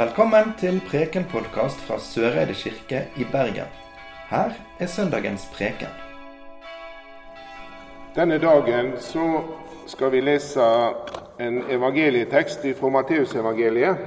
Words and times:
Velkommen 0.00 0.54
til 0.56 0.78
Preken-podkast 0.88 1.82
fra 1.84 1.98
Søreide 2.00 2.54
kirke 2.56 3.02
i 3.20 3.26
Bergen. 3.32 3.68
Her 4.30 4.54
er 4.78 4.86
søndagens 4.88 5.42
preken. 5.52 5.92
Denne 8.14 8.38
dagen 8.40 8.94
så 8.96 9.42
skal 9.86 10.12
vi 10.14 10.22
lese 10.24 10.64
en 11.40 11.60
evangelietekst 11.68 12.64
fra 12.78 12.88
Matteusevangeliet. 12.88 14.00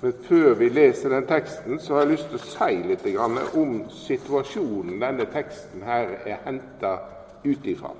Men 0.00 0.14
før 0.26 0.58
vi 0.58 0.72
leser 0.74 1.14
den 1.14 1.30
teksten, 1.30 1.78
så 1.78 1.94
har 1.94 2.00
jeg 2.00 2.16
lyst 2.16 2.32
til 2.32 2.40
å 2.40 2.46
si 2.56 2.82
litt 2.90 3.06
om 3.54 3.82
situasjonen 3.94 4.98
denne 4.98 5.30
teksten 5.30 5.86
her 5.86 6.16
er 6.26 6.42
henta 6.48 6.96
ut 7.44 7.66
ifra. 7.76 7.94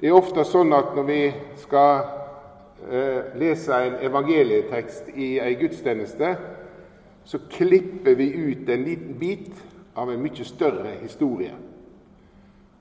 Det 0.00 0.10
er 0.10 0.18
ofte 0.24 0.42
sånn 0.42 0.74
at 0.74 0.90
når 0.96 1.06
vi 1.06 1.22
skal 1.62 2.18
lese 3.38 3.76
en 3.76 3.98
evangelietekst 4.02 5.10
i 5.14 5.38
ei 5.38 5.54
gudstjeneste, 5.60 6.36
så 7.24 7.38
klipper 7.50 8.14
vi 8.14 8.30
ut 8.32 8.68
en 8.68 8.84
liten 8.84 9.18
bit 9.20 9.52
av 9.94 10.10
en 10.10 10.22
mye 10.22 10.44
større 10.44 10.94
historie. 11.02 11.52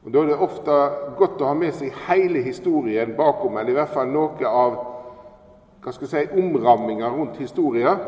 Og 0.04 0.14
Da 0.14 0.20
er 0.20 0.26
det 0.26 0.38
ofte 0.40 0.76
godt 1.18 1.42
å 1.42 1.50
ha 1.52 1.54
med 1.54 1.74
seg 1.76 1.92
hele 2.08 2.42
historien 2.42 3.16
bakom, 3.18 3.58
eller 3.58 3.74
i 3.74 3.78
hvert 3.78 3.94
fall 3.94 4.08
noe 4.08 4.48
av 4.48 4.78
hva 5.84 5.92
skal 5.94 6.08
jeg 6.08 6.30
si, 6.30 6.40
omramminga 6.40 7.10
rundt 7.12 7.38
historien, 7.40 8.00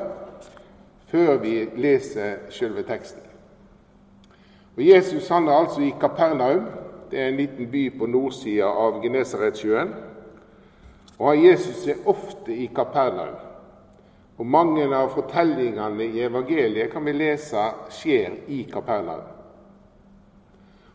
før 1.12 1.38
vi 1.44 1.68
leser 1.76 2.48
selve 2.50 2.84
teksten. 2.88 3.22
Og 4.78 4.84
Jesus 4.88 5.28
han 5.30 5.48
er 5.48 5.60
altså 5.60 5.82
i 5.84 5.94
Kapernaum. 6.00 6.66
Det 7.12 7.20
er 7.20 7.28
en 7.28 7.38
liten 7.38 7.68
by 7.72 7.90
på 8.00 8.08
nordsida 8.08 8.66
av 8.66 9.02
Genesaretsjøen. 9.04 9.92
Og 11.22 11.38
Jesus 11.38 11.86
er 11.88 12.02
ofte 12.10 12.54
i 12.56 12.66
Kapernaum. 12.76 13.38
Og 14.42 14.48
mange 14.50 14.88
av 14.90 15.12
fortellingene 15.14 16.08
i 16.08 16.24
evangeliet 16.26 16.90
kan 16.90 17.06
vi 17.06 17.14
lese 17.14 17.62
skjer 17.94 18.40
i 18.50 18.64
Kapernaum. 18.72 19.28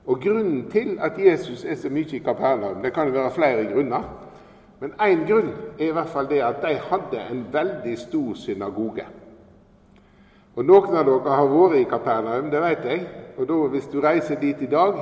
Og 0.06 0.22
Grunnen 0.22 0.64
til 0.70 0.96
at 1.02 1.18
Jesus 1.18 1.64
er 1.64 1.78
så 1.78 1.90
mye 1.90 2.10
i 2.18 2.22
Kapernaum, 2.22 2.82
det 2.82 2.92
kan 2.94 3.06
jo 3.06 3.14
være 3.14 3.34
flere 3.34 3.68
grunner. 3.70 4.02
Men 4.80 4.98
én 5.00 5.22
grunn 5.28 5.52
er 5.78 5.86
i 5.86 5.94
hvert 5.94 6.10
fall 6.10 6.28
det 6.28 6.42
at 6.42 6.58
de 6.62 6.74
hadde 6.90 7.22
en 7.30 7.46
veldig 7.52 7.94
stor 7.98 8.34
synagoge. 8.34 9.06
Og 10.56 10.64
Noen 10.64 10.96
av 10.96 11.06
dere 11.06 11.38
har 11.38 11.48
vært 11.52 11.78
i 11.80 11.88
Kapernaum, 11.88 12.50
det 12.50 12.60
vet 12.62 12.84
jeg. 12.84 13.06
Og 13.38 13.48
da, 13.48 13.54
Hvis 13.68 13.88
du 13.92 14.00
reiser 14.00 14.40
dit 14.40 14.62
i 14.62 14.66
dag, 14.66 14.94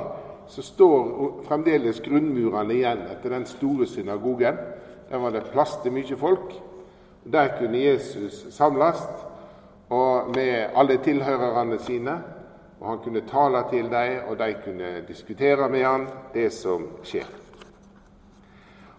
så 0.47 0.61
står 0.61 1.41
fremdeles 1.47 2.01
grunnmurene 2.01 2.73
igjen 2.73 3.05
etter 3.09 3.29
den 3.29 3.45
store 3.45 3.87
synagogen. 3.87 4.57
Der 5.09 5.17
var 5.17 5.29
det 5.29 5.43
plass 5.51 5.77
til 5.83 5.93
mye 5.93 6.17
folk. 6.17 6.53
Der 7.31 7.47
kunne 7.59 7.77
Jesus 7.77 8.45
samles 8.53 9.01
med 10.35 10.69
alle 10.75 10.97
tilhørerne 10.97 11.79
sine. 11.79 12.21
og 12.79 12.89
Han 12.89 12.97
kunne 13.03 13.21
tale 13.21 13.63
til 13.69 13.83
dem, 13.83 14.21
og 14.27 14.39
de 14.39 14.55
kunne 14.65 15.01
diskutere 15.07 15.69
med 15.69 15.83
han 15.83 16.07
det 16.33 16.53
som 16.53 16.87
skjer. 17.03 17.25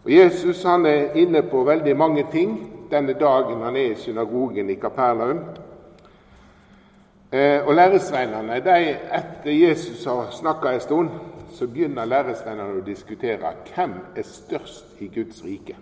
Og 0.04 0.12
Jesus 0.12 0.62
han 0.62 0.86
er 0.86 1.14
inne 1.14 1.42
på 1.42 1.64
veldig 1.64 1.96
mange 1.96 2.26
ting 2.32 2.72
denne 2.90 3.12
dagen 3.12 3.62
han 3.62 3.76
er 3.76 3.90
i 3.90 3.94
synagogen 3.94 4.70
i 4.70 4.74
Kapernaum. 4.74 5.40
Eh, 7.32 7.66
og 7.66 7.74
Læresveinene, 7.74 8.60
de, 8.60 8.96
etter 9.18 9.50
Jesus 9.50 10.04
har 10.04 10.30
snakka 10.30 10.72
en 10.72 10.80
stund, 10.80 11.10
så 11.52 11.66
begynner 11.66 12.06
læresveinene 12.06 12.78
å 12.78 12.84
diskutere 12.86 13.52
hvem 13.74 13.96
er 14.16 14.22
størst 14.22 15.00
i 15.02 15.08
Guds 15.10 15.42
rike. 15.44 15.74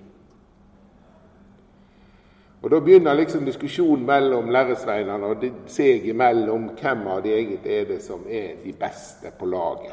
Og 2.65 2.71
Da 2.71 2.79
begynner 2.81 3.15
liksom 3.15 3.45
diskusjonen 3.45 4.07
mellom 4.07 4.47
læresveinene 4.49 5.27
og 5.27 5.43
seg 5.69 6.07
imellom 6.09 6.71
hvem 6.79 7.03
av 7.13 7.19
de 7.23 7.35
eget 7.37 7.67
er 7.69 7.83
det 7.85 7.99
som 8.01 8.23
er 8.25 8.55
de 8.63 8.73
beste 8.73 9.29
på 9.39 9.47
laget. 9.47 9.93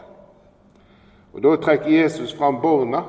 Og 1.33 1.43
Da 1.43 1.55
trekker 1.55 1.91
Jesus 1.91 2.33
fram 2.33 2.61
barna, 2.61 3.03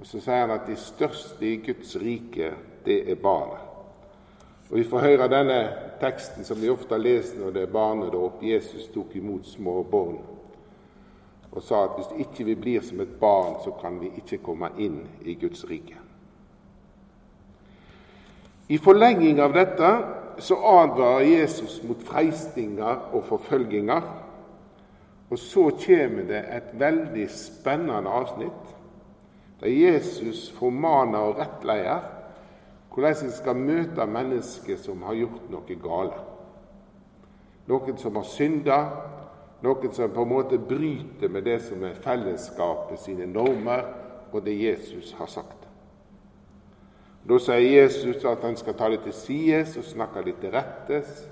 og 0.00 0.06
så 0.06 0.18
sier 0.18 0.40
han 0.40 0.50
at 0.50 0.66
de 0.66 0.74
største 0.76 1.46
i 1.46 1.60
Guds 1.62 1.94
rike, 2.02 2.50
det 2.84 2.98
er 3.10 3.14
barna. 3.14 3.60
Og 4.70 4.76
Vi 4.76 4.84
får 4.84 5.06
høre 5.06 5.30
denne 5.30 5.60
teksten 6.00 6.44
som 6.44 6.60
vi 6.60 6.68
ofte 6.68 6.94
har 6.94 7.02
lest 7.02 7.38
når 7.38 7.50
det 7.50 7.62
er 7.62 7.72
barnedåp. 7.72 8.42
Jesus 8.42 8.88
tok 8.94 9.14
imot 9.16 9.46
små 9.46 9.82
barn 9.82 10.18
og 11.52 11.62
sa 11.62 11.84
at 11.84 11.94
hvis 11.94 12.26
ikke 12.26 12.44
vi 12.44 12.54
blir 12.54 12.82
som 12.82 13.00
et 13.00 13.20
barn, 13.20 13.54
så 13.64 13.70
kan 13.70 14.00
vi 14.00 14.10
ikke 14.16 14.42
komme 14.42 14.72
inn 14.78 15.06
i 15.22 15.34
Guds 15.34 15.62
rike. 15.70 16.03
I 18.74 18.78
forlenging 18.82 19.38
av 19.42 19.52
dette 19.54 19.88
så 20.42 20.56
advarer 20.66 21.28
Jesus 21.28 21.76
mot 21.86 22.00
freistinger 22.02 23.12
og 23.14 23.22
forfølginger. 23.28 24.06
Og 25.30 25.38
så 25.38 25.68
kommer 25.84 26.26
det 26.26 26.40
et 26.56 26.72
veldig 26.80 27.28
spennende 27.30 28.10
avsnitt 28.10 28.72
der 29.60 29.70
Jesus 29.70 30.48
formaner 30.58 31.28
og 31.28 31.38
rettleier 31.38 32.02
hvordan 32.94 33.26
en 33.26 33.32
skal 33.34 33.58
møte 33.58 34.06
mennesker 34.06 34.78
som 34.78 35.02
har 35.06 35.16
gjort 35.18 35.48
noe 35.50 35.78
gale. 35.82 36.18
Noen 37.70 37.98
som 37.98 38.18
har 38.18 38.26
synda, 38.28 38.78
noen 39.64 39.94
som 39.94 40.12
på 40.14 40.26
en 40.26 40.34
måte 40.34 40.58
bryter 40.58 41.30
med 41.32 41.46
det 41.46 41.60
som 41.64 41.82
er 41.86 41.98
fellesskapet 42.04 43.02
sine 43.02 43.26
normer, 43.30 43.86
og 44.30 44.42
det 44.46 44.58
Jesus 44.58 45.14
har 45.18 45.30
sagt. 45.30 45.63
Da 47.28 47.38
sier 47.40 47.82
Jesus 47.82 48.24
at 48.28 48.42
han 48.44 48.56
skal 48.56 48.74
ta 48.76 48.90
det 48.92 49.00
til 49.06 49.12
sides 49.16 49.76
og 49.80 49.84
snakke 49.84 50.24
det 50.24 50.34
til 50.42 50.52
rettes 50.52 51.22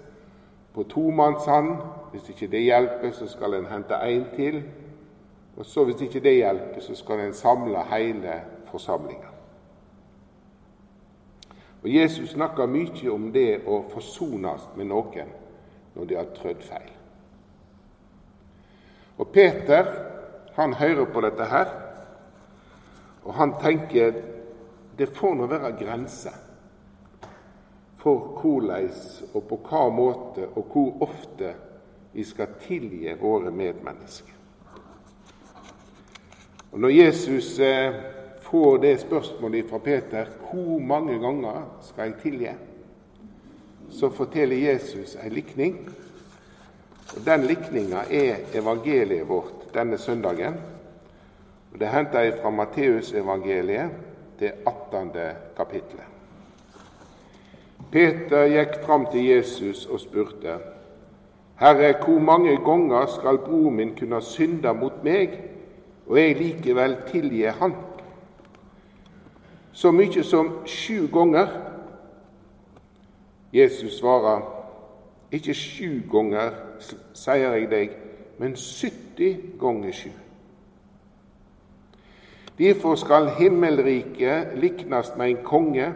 på 0.73 0.87
tomannshånd. 0.89 1.75
Hvis 2.13 2.31
ikke 2.33 2.49
det 2.55 2.63
hjelper, 2.65 3.11
så 3.13 3.29
skal 3.29 3.55
en 3.55 3.69
hente 3.69 3.95
en 3.95 4.25
til. 4.37 4.63
Og 5.57 5.67
så 5.67 5.85
Hvis 5.85 6.01
ikke 6.01 6.21
det 6.21 6.35
hjelper, 6.35 6.81
så 6.81 6.95
skal 6.95 7.21
en 7.21 7.35
samle 7.35 7.85
hele 7.91 8.41
forsamlinga. 8.71 9.29
Og 11.83 11.95
Jesus 11.95 12.31
snakker 12.31 12.67
mye 12.67 13.11
om 13.11 13.33
det 13.33 13.61
å 13.67 13.83
forsones 13.91 14.69
med 14.77 14.87
noen 14.87 15.33
når 15.95 16.05
de 16.09 16.17
har 16.17 16.29
trødd 16.37 16.63
feil. 16.63 16.93
Og 19.19 19.29
Peter 19.29 19.91
han 20.55 20.75
hører 20.75 21.05
på 21.05 21.21
dette 21.21 21.45
her, 21.45 21.69
og 23.25 23.35
han 23.35 23.55
tenker 23.61 24.15
det 25.03 25.11
får 25.17 25.35
nå 25.35 25.47
være 25.51 25.73
grenser 25.81 26.35
for 27.99 28.37
hvordan 28.39 28.91
og 29.35 29.47
på 29.49 29.57
hva 29.67 29.81
måte 29.91 30.45
og 30.47 30.69
hvor 30.71 31.03
ofte 31.07 31.49
vi 32.13 32.25
skal 32.27 32.55
tilgi 32.63 33.11
våre 33.19 33.51
medmennesker. 33.51 34.35
Og 36.73 36.81
Når 36.81 36.89
Jesus 36.89 37.59
eh, 37.59 37.95
får 38.41 38.79
det 38.79 39.01
spørsmålet 39.01 39.71
fra 39.71 39.79
Peter 39.79 40.31
hvor 40.51 40.79
mange 40.79 41.19
ganger 41.19 41.67
skal 41.83 42.13
jeg 42.13 42.21
tilgi, 42.23 42.55
så 43.91 44.11
forteller 44.11 44.57
Jesus 44.57 45.17
en 45.17 45.33
likning. 45.33 45.77
Og 47.17 47.27
Den 47.27 47.49
likninga 47.51 48.07
er 48.11 48.47
evangeliet 48.55 49.29
vårt 49.29 49.69
denne 49.75 49.99
søndagen. 49.99 50.55
Og 51.73 51.81
Det 51.81 51.89
henter 51.89 52.21
jeg 52.21 52.39
fra 52.43 52.51
Matteusevangeliet, 52.51 54.12
det 54.43 54.53
18. 54.67 55.13
kapittelet. 55.57 56.09
Peter 57.93 58.49
gikk 58.49 58.79
fram 58.83 59.07
til 59.13 59.25
Jesus 59.29 59.87
og 59.87 60.01
spurte, 60.01 60.59
Herre, 61.61 61.95
hvor 62.03 62.19
mange 62.19 62.57
ganger 62.65 63.07
skal 63.07 63.39
broren 63.39 63.77
min 63.77 63.95
kunne 63.99 64.23
synde 64.25 64.75
mot 64.75 65.05
meg, 65.05 65.39
og 66.07 66.19
jeg 66.19 66.37
likevel 66.41 66.97
tilgi 67.13 67.47
han? 67.47 67.77
så 69.73 69.93
mye 69.93 70.25
som 70.25 70.51
sju 70.67 71.07
ganger. 71.13 71.49
Jesus 73.53 73.99
svarer, 73.99 74.41
ikke 75.33 75.55
sju 75.55 76.01
ganger, 76.13 76.53
sier 77.15 77.57
jeg 77.57 77.69
deg, 77.71 77.97
men 78.41 78.57
70 78.57 79.59
ganger 79.61 79.97
sju. 79.97 80.13
Derfor 82.59 82.95
skal 82.95 83.29
himmelriket 83.29 84.49
liknast 84.55 85.17
med 85.17 85.31
en 85.31 85.45
konge 85.45 85.93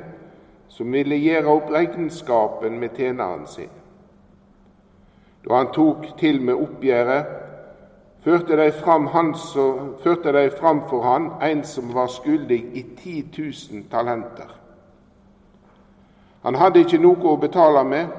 som 0.69 0.93
ville 0.93 1.17
gjøre 1.17 1.53
opp 1.53 1.71
regnskapen 1.71 2.79
med 2.81 2.97
tjeneren 2.97 3.47
sin. 3.47 3.73
Da 5.45 5.61
han 5.61 5.69
tok 5.73 6.07
til 6.19 6.41
med 6.43 6.55
oppgjøret, 6.55 7.27
førte 8.25 8.57
de 8.57 8.71
fram, 8.73 9.07
fram 10.59 10.81
for 10.89 11.03
han 11.03 11.31
en 11.43 11.65
som 11.65 11.95
var 11.95 12.09
skyldig 12.11 12.65
i 12.75 12.83
10 12.97 13.25
000 13.73 13.85
talenter. 13.91 14.51
Han 16.43 16.55
hadde 16.55 16.83
ikke 16.83 16.99
noe 16.99 17.31
å 17.31 17.37
betale 17.37 17.85
med, 17.85 18.11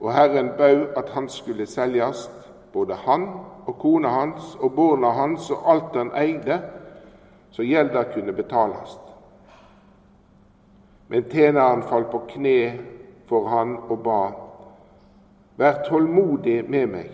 og 0.00 0.12
Herren 0.12 0.52
bød 0.58 0.96
at 0.96 1.10
han 1.14 1.28
skulle 1.28 1.66
selges, 1.66 2.30
både 2.72 2.94
han 3.06 3.26
og 3.66 3.78
kona 3.78 4.08
hans 4.08 4.54
og 4.60 4.72
barna 4.76 5.10
hans 5.16 5.50
og 5.50 5.64
alt 5.68 5.96
han 5.96 6.12
eide, 6.16 6.60
så 7.50 7.62
gjelda 7.62 8.04
kunne 8.04 8.32
betalast. 8.32 9.00
Men 11.08 11.26
tjeneren 11.30 11.82
falt 11.82 12.10
på 12.10 12.22
kne 12.30 12.60
for 13.26 13.48
han 13.48 13.76
og 13.88 13.98
ba, 14.04 14.20
Vær 15.60 15.82
tålmodig 15.84 16.62
med 16.70 16.86
meg, 16.88 17.08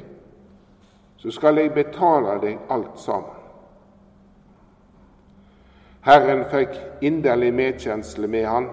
så 1.19 1.33
skal 1.35 1.59
jeg 1.59 1.73
betale 1.75 2.37
deg 2.38 2.61
alt 2.71 3.00
sammen. 3.03 3.33
Herren 6.06 6.44
fikk 6.53 6.77
inderlig 7.03 7.50
medkjensle 7.59 8.31
med 8.31 8.47
han, 8.47 8.69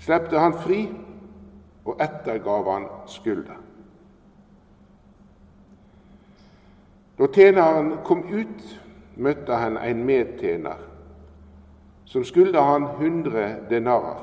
slepte 0.00 0.40
han 0.40 0.56
fri 0.56 0.86
og 1.84 2.00
ettergav 2.00 2.70
han 2.72 2.86
skylda. 3.12 3.58
Da 7.20 7.28
tjeneren 7.28 7.98
kom 8.08 8.24
ut, 8.32 8.64
møtte 9.20 9.56
han 9.60 9.76
en 9.78 10.04
medtjener 10.08 10.86
som 12.10 12.24
skyldte 12.26 12.58
han 12.58 12.88
hundre 12.98 13.44
denarer. 13.70 14.18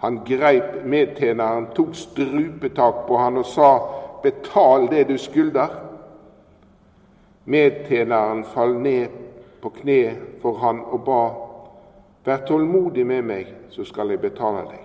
Han 0.00 0.20
greip 0.24 0.78
medtjeneren, 0.84 1.66
tok 1.76 1.92
strupetak 1.96 3.04
på 3.08 3.18
han 3.20 3.40
og 3.40 3.46
sa, 3.48 3.70
Betal 4.24 4.86
det 4.88 5.02
du 5.10 5.18
skylder. 5.20 5.74
Medtjeneren 7.44 8.40
fall 8.48 8.78
ned 8.80 9.12
på 9.60 9.72
kne 9.82 9.98
for 10.40 10.60
han 10.64 10.80
og 10.88 11.02
ba, 11.04 11.24
Vær 12.24 12.40
tålmodig 12.48 13.04
med 13.04 13.26
meg, 13.28 13.48
så 13.68 13.84
skal 13.84 14.14
jeg 14.14 14.22
betale 14.22 14.62
deg. 14.64 14.84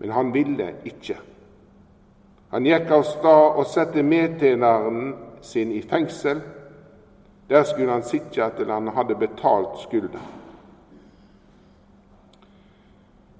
Men 0.00 0.14
han 0.16 0.30
ville 0.32 0.70
ikke. 0.88 1.18
Han 2.54 2.64
gikk 2.64 2.88
av 2.96 3.04
stad 3.04 3.58
og 3.60 3.68
satte 3.68 4.00
medtjeneren 4.00 5.12
sin 5.42 5.72
i 5.72 5.82
fengsel. 5.82 6.40
Der 7.48 7.64
skulle 7.64 7.92
han 7.92 8.02
sitte 8.02 8.50
til 8.56 8.70
han 8.70 8.88
hadde 8.88 9.14
betalt 9.14 9.78
skylda. 9.82 10.20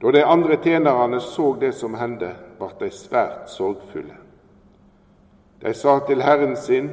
Da 0.03 0.11
de 0.11 0.25
andre 0.25 0.57
tjenerne 0.57 1.21
så 1.21 1.55
det 1.61 1.75
som 1.79 1.95
hendte, 1.95 2.35
ble 2.59 2.71
de 2.81 2.91
svært 2.91 3.51
sorgfulle. 3.51 4.17
De 5.63 5.75
sa 5.75 6.01
til 6.07 6.23
herren 6.23 6.57
sin, 6.59 6.91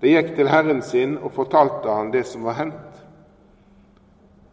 de 0.00 0.12
gikk 0.12 0.34
til 0.36 0.48
herren 0.52 0.82
sin 0.84 1.16
og 1.18 1.32
fortalte 1.32 1.88
han 1.88 2.12
det 2.12 2.26
som 2.28 2.44
var 2.44 2.60
hendt. 2.60 2.88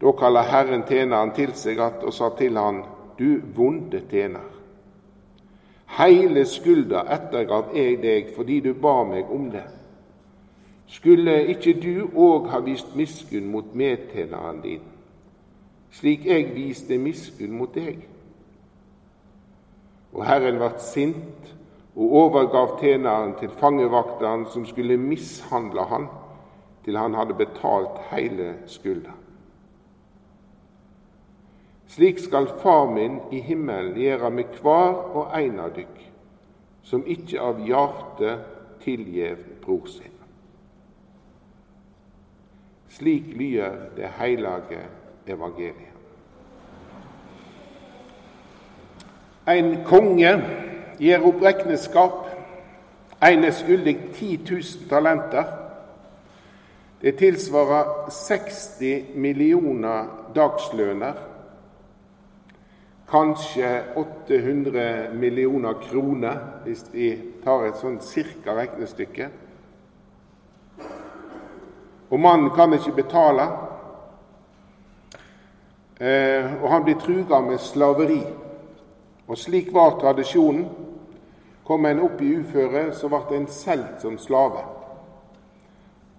Da 0.00 0.12
kalte 0.12 0.42
Herren 0.50 0.82
tjeneren 0.88 1.32
til 1.36 1.54
seg 1.56 1.78
igjen 1.78 2.02
og 2.04 2.12
sa 2.12 2.28
til 2.36 2.58
han, 2.60 2.82
Du 3.16 3.40
vonde 3.56 4.02
tjener. 4.10 4.55
Heile 5.86 6.44
skulda 6.44 7.04
ettergav 7.14 7.70
jeg 7.76 8.00
deg 8.02 8.32
fordi 8.36 8.60
du 8.60 8.72
ba 8.74 9.04
meg 9.06 9.30
om 9.32 9.48
det. 9.52 9.64
Skulle 10.86 11.38
ikke 11.50 11.74
du 11.82 12.08
òg 12.14 12.50
ha 12.52 12.60
vist 12.62 12.94
miskunn 12.98 13.48
mot 13.50 13.72
medtjeneren 13.74 14.60
din, 14.62 14.84
slik 15.90 16.26
jeg 16.26 16.52
viste 16.54 16.98
miskunn 16.98 17.56
mot 17.58 17.72
deg? 17.74 18.04
Og 20.14 20.22
Herren 20.26 20.60
ble 20.60 20.70
sint 20.80 21.50
og 21.96 22.14
overgav 22.22 22.76
tjeneren 22.80 23.34
til 23.40 23.50
fangevakteren 23.58 24.46
som 24.52 24.66
skulle 24.68 24.98
mishandle 25.00 25.88
han 25.90 26.08
til 26.86 26.96
han 26.96 27.16
hadde 27.18 27.34
betalt 27.34 27.98
hele 28.12 28.52
skulda. 28.70 29.10
Slik 31.88 32.18
skal 32.18 32.48
Far 32.62 32.90
min 32.90 33.20
i 33.32 33.40
himmelen 33.40 33.94
gjere 33.94 34.30
med 34.30 34.44
kvar 34.58 34.94
og 35.14 35.30
ein 35.38 35.60
av 35.62 35.70
dykk, 35.76 36.00
som 36.82 37.06
ikkje 37.06 37.40
av 37.40 37.62
hjarte 37.62 38.38
tilgjev 38.82 39.38
bror 39.62 39.86
sin. 39.86 40.14
Slik 42.90 43.28
lyder 43.36 43.90
det 43.96 44.10
heilage 44.18 44.80
evangeliet. 45.26 45.92
En 49.46 49.84
konge 49.86 50.32
gir 50.98 51.22
opp 51.22 51.42
regnskap. 51.44 52.24
En 53.22 53.44
er 53.46 53.54
skyldig 53.54 53.94
10 54.16 54.40
000 54.50 54.88
talenter. 54.90 55.44
Det 57.02 57.14
tilsvarer 57.20 58.10
60 58.10 59.14
millioner 59.14 60.08
dagslønner 60.34 61.35
kanskje 63.10 63.84
800 63.96 65.12
millioner 65.12 65.74
kroner, 65.90 66.38
hvis 66.64 66.84
vi 66.92 67.10
tar 67.44 67.66
et 67.66 67.78
sånn 67.78 68.00
cirka 68.02 68.56
regnestykke. 68.56 69.28
Og 72.10 72.20
mannen 72.20 72.50
kan 72.54 72.74
ikke 72.74 72.96
betale, 73.02 73.46
eh, 76.00 76.50
og 76.62 76.68
han 76.70 76.84
blir 76.84 76.98
truga 76.98 77.40
med 77.40 77.60
slaveri. 77.60 78.22
Og 79.26 79.38
slik 79.38 79.72
var 79.74 79.98
tradisjonen. 80.00 80.68
Kom 81.66 81.86
en 81.86 82.00
opp 82.00 82.20
i 82.22 82.34
uføre, 82.38 82.92
så 82.94 83.08
ble 83.08 83.36
en 83.36 83.46
solgt 83.46 84.00
som 84.00 84.18
slave. 84.18 84.62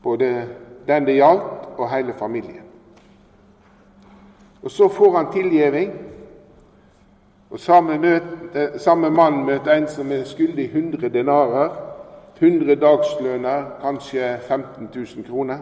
Både 0.04 0.48
den 0.88 1.06
det 1.06 1.16
gjaldt, 1.16 1.68
og 1.78 1.90
hele 1.90 2.14
familien. 2.14 2.64
Og 4.64 4.72
så 4.72 4.90
får 4.90 5.16
han 5.16 5.32
tilgjeving 5.32 6.07
og 7.50 7.60
samme, 7.60 7.98
møte, 7.98 8.80
samme 8.80 9.10
mann 9.10 9.46
møter 9.46 9.78
en 9.78 9.88
som 9.88 10.12
er 10.12 10.26
skyldig 10.28 10.66
100 10.74 11.10
denarer, 11.10 11.70
100 12.40 12.76
dagslønner, 12.76 13.64
kanskje 13.82 14.38
15 14.48 14.90
000 14.96 15.26
kroner. 15.28 15.58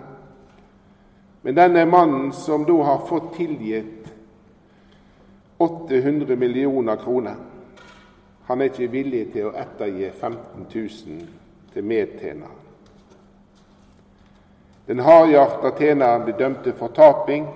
Men 1.43 1.55
denne 1.55 1.85
mannen 1.85 2.31
som 2.33 2.65
da 2.65 2.79
har 2.83 3.05
fått 3.07 3.35
tilgitt 3.37 4.09
800 5.57 6.35
millioner 6.35 6.95
kroner, 6.95 7.35
han 8.47 8.61
er 8.61 8.69
ikke 8.69 8.91
villig 8.91 9.27
til 9.33 9.49
å 9.49 9.55
ettergi 9.57 10.09
15 10.09 10.65
000 10.73 11.21
til 11.73 11.85
medtjeneren. 11.85 12.61
Den 14.85 14.99
hardhjarta 15.01 15.71
tjeneren 15.77 16.25
blir 16.25 16.37
dømt 16.37 16.63
til 16.63 16.75
fortaping, 16.77 17.47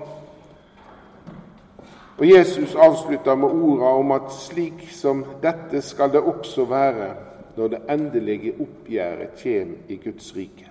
og 2.19 2.27
Jesus 2.27 2.75
avslutter 2.75 3.35
med 3.35 3.49
orda 3.49 3.93
om 3.95 4.11
at 4.11 4.31
slik 4.35 4.83
som 4.91 5.23
dette 5.41 5.81
skal 5.81 6.11
det 6.11 6.19
også 6.19 6.65
være 6.67 7.13
når 7.55 7.67
det 7.67 7.79
endelige 7.89 8.53
oppgjøret 8.59 9.39
kommer 9.39 9.87
i 9.87 9.95
Guds 10.03 10.35
rike. 10.35 10.67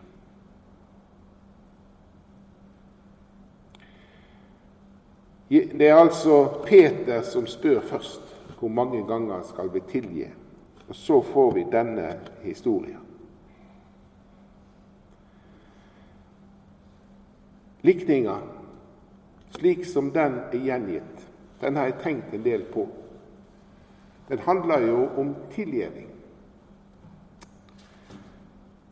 Det 5.48 5.88
er 5.88 5.96
altså 5.96 6.44
Peter 6.66 7.22
som 7.22 7.46
spør 7.46 7.80
først 7.80 8.34
hvor 8.58 8.68
mange 8.68 9.06
ganger 9.06 9.42
skal 9.48 9.72
vi 9.72 9.80
tilgi. 9.80 10.26
Og 10.88 10.94
så 10.94 11.22
får 11.22 11.54
vi 11.54 11.66
denne 11.72 12.18
historien. 12.42 13.00
Likninga, 17.82 18.34
slik 19.50 19.84
som 19.86 20.10
den 20.10 20.40
er 20.52 20.58
gjengitt, 20.58 21.27
den 21.60 21.76
har 21.76 21.88
jeg 21.88 22.00
tenkt 22.02 22.34
en 22.34 22.44
del 22.44 22.64
på. 22.72 22.86
Den 24.28 24.38
handler 24.38 24.78
jo 24.86 25.08
om 25.16 25.34
tilgjeving. 25.54 26.10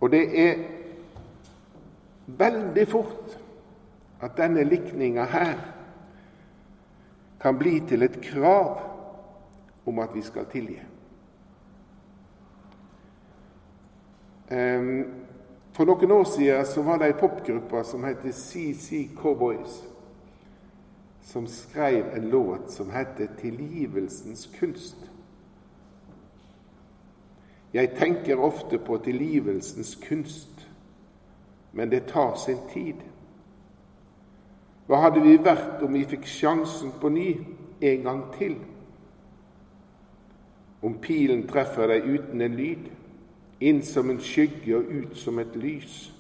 Og 0.01 0.11
det 0.11 0.25
er 0.41 0.59
veldig 2.27 2.89
fort 2.89 3.39
at 4.23 4.37
denne 4.37 4.65
likninga 4.65 5.25
her 5.25 5.57
kan 7.41 7.59
bli 7.59 7.81
til 7.89 8.03
et 8.03 8.21
krav 8.23 8.81
om 9.87 9.99
at 9.99 10.15
vi 10.15 10.23
skal 10.23 10.49
tilgi. 10.51 10.81
For 15.77 15.85
noen 15.85 16.11
år 16.11 16.25
siden 16.25 16.67
så 16.67 16.83
var 16.83 16.99
det 16.99 17.11
ei 17.11 17.19
popgruppe 17.21 17.83
som 17.85 18.05
heter 18.07 18.33
CC 18.33 19.09
Cowboys 19.19 19.83
som 21.27 21.47
skrev 21.47 22.17
en 22.17 22.31
låt 22.31 22.71
som 22.71 22.91
heter 22.91 23.27
'Tilgivelsens 23.27 24.47
kunst'. 24.47 25.11
Jeg 27.73 27.91
tenker 27.97 28.37
ofte 28.37 28.79
på 28.79 28.99
tilgivelsens 28.99 29.99
kunst, 30.09 30.69
men 31.73 31.91
det 31.91 32.07
tar 32.07 32.35
sin 32.35 32.59
tid. 32.75 32.95
Hva 34.87 34.97
hadde 34.97 35.21
vi 35.21 35.37
vært 35.37 35.83
om 35.83 35.93
vi 35.93 36.05
fikk 36.05 36.27
sjansen 36.27 36.93
på 37.01 37.09
ny 37.09 37.37
en 37.81 38.03
gang 38.03 38.23
til? 38.39 38.57
Om 40.83 40.95
pilen 41.03 41.49
treffer 41.49 41.87
deg 41.87 42.07
uten 42.07 42.41
en 42.41 42.55
lyd, 42.55 42.87
inn 43.61 43.83
som 43.83 44.11
en 44.11 44.21
skygge 44.21 44.77
og 44.77 44.85
ut 44.85 45.17
som 45.17 45.39
et 45.39 45.57
lys. 45.57 46.13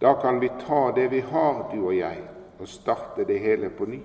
Da 0.00 0.14
kan 0.20 0.40
vi 0.40 0.48
ta 0.48 0.92
det 0.96 1.10
vi 1.10 1.20
har, 1.20 1.70
du 1.72 1.86
og 1.86 1.96
jeg, 1.96 2.18
og 2.58 2.68
starte 2.68 3.24
det 3.24 3.40
hele 3.40 3.70
på 3.70 3.86
ny. 3.86 4.00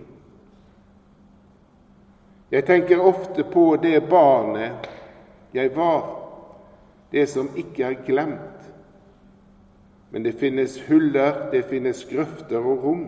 Jeg 2.52 2.66
tenker 2.66 3.02
ofte 3.02 3.44
på 3.44 3.76
det 3.82 3.98
barnet 4.10 4.90
jeg 5.54 5.72
var, 5.76 6.04
det 7.12 7.26
som 7.30 7.50
ikke 7.58 7.84
er 7.84 8.04
glemt. 8.06 8.70
Men 10.14 10.26
det 10.26 10.36
finnes 10.38 10.78
huller, 10.88 11.50
det 11.52 11.64
finnes 11.66 12.06
grøfter 12.06 12.58
og 12.62 12.84
rom. 12.84 13.04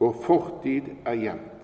Vår 0.00 0.12
fortid 0.24 0.88
er 1.04 1.18
gjemt. 1.20 1.56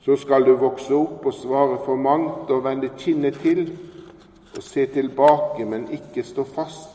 Så 0.00 0.16
skal 0.20 0.44
du 0.44 0.54
vokse 0.60 0.92
opp 0.96 1.24
og 1.28 1.36
svare 1.36 1.76
for 1.84 2.00
mangt 2.00 2.50
og 2.52 2.64
vende 2.64 2.90
kinnet 3.00 3.36
til 3.40 3.66
og 4.56 4.62
se 4.62 4.86
tilbake, 4.86 5.64
men 5.64 5.88
ikke 5.92 6.22
stå 6.24 6.44
fast, 6.44 6.93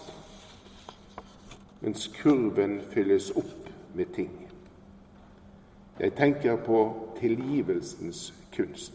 mens 1.79 2.07
kurven 2.07 2.81
fylles 2.91 3.31
opp 3.31 3.69
med 3.93 4.13
ting. 4.15 4.33
Jeg 5.99 6.15
tenker 6.15 6.55
på 6.55 6.79
tilgivelsens 7.19 8.33
kunst. 8.55 8.93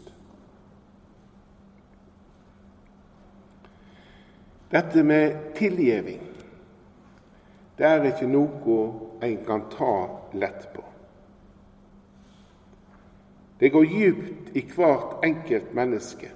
Dette 4.71 5.03
med 5.03 5.53
tilgjeving, 5.55 6.21
det 7.77 7.85
er 7.85 8.07
ikke 8.09 8.27
noe 8.27 8.79
en 9.23 9.37
kan 9.45 9.67
ta 9.71 9.93
lett 10.33 10.65
på. 10.73 10.83
Det 13.59 13.69
går 13.71 13.85
djupt 13.85 14.57
i 14.57 14.65
hvert 14.75 15.21
enkelt 15.23 15.73
menneske. 15.73 16.31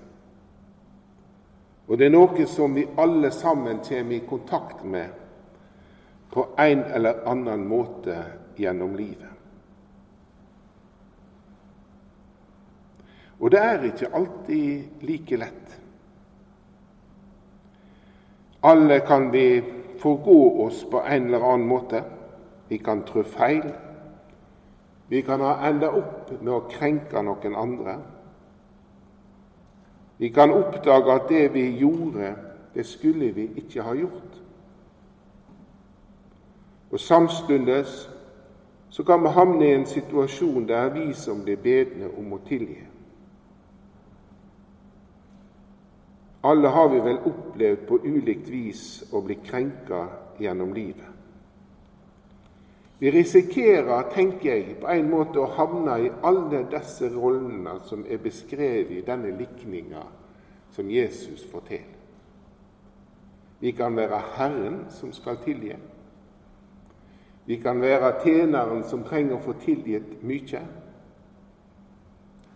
Og 1.88 1.98
det 1.98 2.06
er 2.06 2.14
noe 2.14 2.46
som 2.48 2.76
vi 2.78 2.86
alle 3.02 3.32
sammen 3.34 3.82
kommer 3.84 4.16
i 4.16 4.28
kontakt 4.30 4.86
med 4.86 5.10
på 6.30 6.46
en 6.58 6.84
eller 6.84 7.24
annen 7.28 7.68
måte 7.68 8.18
gjennom 8.56 8.96
livet. 8.96 9.30
Og 13.40 13.52
det 13.52 13.60
er 13.64 13.86
ikke 13.88 14.12
alltid 14.14 15.04
like 15.08 15.38
lett. 15.40 15.76
Alle 18.64 19.00
kan 19.08 19.32
vi 19.32 19.62
forgå 20.00 20.66
oss 20.66 20.84
på 20.92 21.02
en 21.02 21.26
eller 21.26 21.46
annen 21.54 21.68
måte. 21.68 22.04
Vi 22.68 22.78
kan 22.78 23.04
trå 23.08 23.24
feil. 23.24 23.72
Vi 25.08 25.22
kan 25.22 25.42
ha 25.42 25.56
enda 25.70 25.90
opp 25.96 26.32
med 26.42 26.52
å 26.54 26.66
krenke 26.70 27.24
noen 27.24 27.56
andre. 27.56 27.96
Vi 30.20 30.30
kan 30.36 30.52
oppdage 30.52 31.16
at 31.16 31.30
det 31.32 31.48
vi 31.54 31.64
gjorde, 31.80 32.36
det 32.74 32.86
skulle 32.86 33.32
vi 33.32 33.48
ikke 33.64 33.88
ha 33.88 33.96
gjort. 33.96 34.39
Og 36.92 37.00
samstundes 37.00 38.10
så 38.90 39.04
kan 39.04 39.24
vi 39.24 39.30
havne 39.30 39.66
i 39.66 39.74
en 39.74 39.86
situasjon 39.86 40.68
der 40.68 40.90
vi 40.94 41.14
som 41.14 41.44
blir 41.44 41.60
bedne 41.62 42.10
om 42.18 42.34
å 42.34 42.40
tilgi. 42.46 42.82
Alle 46.44 46.72
har 46.72 46.88
vi 46.90 47.00
vel 47.04 47.20
opplevd 47.28 47.86
på 47.88 48.00
ulikt 48.06 48.50
vis 48.50 48.84
å 49.12 49.22
bli 49.22 49.36
krenka 49.44 50.06
gjennom 50.40 50.74
livet. 50.74 51.06
Vi 53.00 53.12
risikerer, 53.12 54.10
tenker 54.12 54.50
jeg, 54.50 54.80
på 54.82 54.88
en 54.92 55.10
måte 55.12 55.40
å 55.40 55.52
havne 55.56 55.94
i 56.04 56.10
alle 56.24 56.66
disse 56.72 57.08
rollene 57.14 57.78
som 57.88 58.04
er 58.08 58.20
beskrevet 58.24 58.92
i 58.98 59.06
denne 59.08 59.32
likninga 59.38 60.04
som 60.76 60.90
Jesus 60.92 61.46
forteller. 61.52 61.96
Vi 63.60 63.72
kan 63.72 63.96
være 63.96 64.20
Herren 64.36 64.86
som 64.90 65.14
skal 65.14 65.40
tilgi. 65.44 65.76
Vi 67.50 67.56
kan 67.58 67.82
være 67.82 68.12
tjeneren 68.22 68.84
som 68.86 69.02
trenger 69.02 69.40
å 69.40 69.42
få 69.42 69.56
tilgitt 69.64 70.20
mye. 70.22 70.60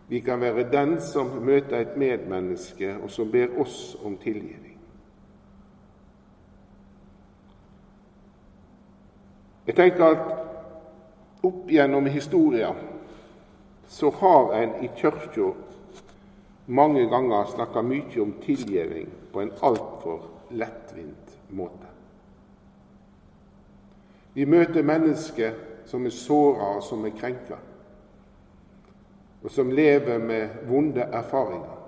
Vi 0.06 0.20
kan 0.22 0.38
være 0.38 0.68
den 0.70 1.00
som 1.02 1.32
møter 1.42 1.80
et 1.80 1.96
medmenneske, 1.98 2.92
og 3.02 3.10
som 3.10 3.32
ber 3.34 3.56
oss 3.58 3.96
om 4.06 4.14
tilgivning. 4.22 4.76
Jeg 9.66 9.80
tenker 9.80 10.06
at 10.14 10.30
opp 11.42 11.72
gjennom 11.74 12.06
historia 12.14 12.70
så 13.90 14.12
har 14.20 14.54
en 14.60 14.76
i 14.86 14.92
kirka 15.00 15.48
mange 16.68 17.08
ganger 17.10 17.50
snakka 17.56 17.82
mye 17.82 18.22
om 18.22 18.36
tilgivning 18.46 19.10
på 19.34 19.42
en 19.42 19.52
altfor 19.66 20.30
lettvint 20.54 21.34
måte. 21.50 21.83
Vi 24.34 24.46
møter 24.46 24.84
mennesker 24.84 25.54
som 25.86 26.06
er 26.06 26.16
såra 26.16 26.76
og 26.78 26.84
som 26.84 27.06
er 27.06 27.16
krenka 27.18 27.60
og 29.44 29.52
som 29.52 29.72
lever 29.72 30.18
med 30.18 30.50
vonde 30.68 31.02
erfaringer. 31.02 31.80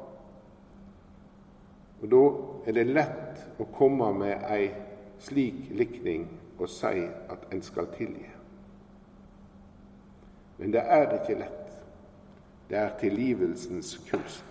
Og 2.02 2.12
Da 2.12 2.24
er 2.68 2.74
det 2.74 2.88
lett 2.88 3.60
å 3.60 3.68
komme 3.72 4.12
med 4.14 4.44
ei 4.52 4.68
slik 5.20 5.70
likning 5.72 6.28
og 6.60 6.70
si 6.70 7.08
at 7.30 7.48
en 7.52 7.62
skal 7.62 7.88
tilgi. 7.96 8.28
Men 10.58 10.72
det 10.72 10.84
er 10.84 11.16
ikke 11.16 11.40
lett. 11.40 11.72
Det 12.70 12.78
er 12.78 13.00
tilgivelsens 13.00 13.98
kunst. 14.10 14.44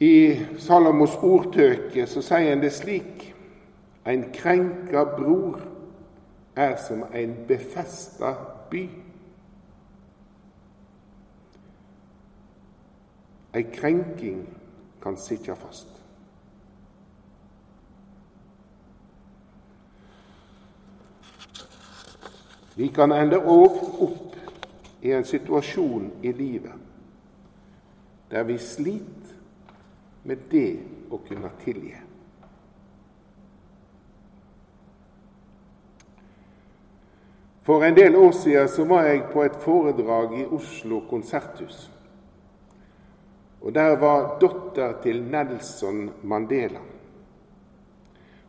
I 0.00 0.40
Salomos 0.58 1.16
ordtøke 1.22 2.06
så 2.06 2.22
sier 2.24 2.52
en 2.52 2.62
det 2.62 2.72
slik 2.72 3.29
En 4.06 4.32
krenka 4.32 5.04
bror 5.04 5.60
er 6.56 6.76
som 6.76 7.04
en 7.14 7.36
befesta 7.48 8.34
by. 8.70 8.88
Ei 13.54 13.62
krenking 13.62 14.44
kan 15.02 15.16
sitte 15.16 15.56
fast. 15.56 15.88
Vi 22.76 22.88
kan 22.88 23.12
ende 23.12 23.36
òg 23.36 23.80
opp 24.00 24.36
i 25.02 25.12
en 25.12 25.24
situasjon 25.24 26.12
i 26.22 26.32
livet 26.32 26.86
der 28.30 28.44
vi 28.46 28.56
sliter 28.62 29.34
med 30.24 30.46
det 30.52 30.78
å 31.10 31.18
kunne 31.26 31.50
tilgi. 31.64 31.96
For 37.62 37.84
en 37.84 37.94
del 37.94 38.16
år 38.16 38.32
siden 38.32 38.68
så 38.68 38.84
var 38.88 39.04
jeg 39.04 39.26
på 39.32 39.42
et 39.44 39.56
foredrag 39.60 40.38
i 40.40 40.46
Oslo 40.46 41.02
konserthus. 41.10 41.90
Og 43.60 43.74
der 43.74 43.96
var 44.00 44.38
datter 44.40 44.96
til 45.02 45.22
Nelson 45.22 46.10
Mandela. 46.22 46.80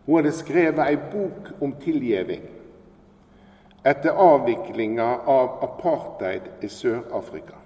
Hun 0.05 0.15
hadde 0.15 0.31
skrevet 0.31 0.79
ei 0.87 0.97
bok 1.11 1.51
om 1.61 1.75
tilgjeving 1.81 2.47
etter 3.85 4.17
avviklinga 4.17 5.07
av 5.29 5.59
apartheid 5.65 6.47
i 6.61 6.69
Sør-Afrika. 6.69 7.57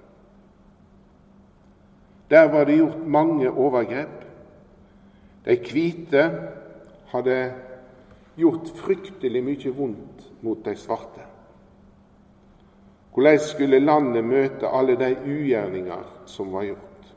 Der 2.29 2.47
var 2.49 2.65
det 2.65 2.79
gjort 2.79 3.05
mange 3.05 3.51
overgrep. 3.51 4.23
De 5.45 5.57
hvite 5.71 6.23
hadde 7.11 7.37
gjort 8.39 8.71
fryktelig 8.79 9.43
mye 9.43 9.73
vondt 9.75 10.27
mot 10.41 10.63
de 10.65 10.75
svarte. 10.79 11.34
Hvordan 13.15 13.39
skulle 13.39 13.79
landet 13.79 14.25
møte 14.27 14.67
alle 14.67 14.97
de 14.99 15.15
ugjerninger 15.23 16.03
som 16.27 16.51
var 16.51 16.65
gjort? 16.67 17.13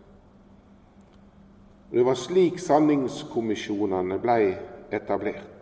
Det 1.91 2.05
var 2.07 2.15
slik 2.15 2.61
sanningskommisjonene 2.63 4.21
ble 4.23 4.37
etablert. 4.95 5.57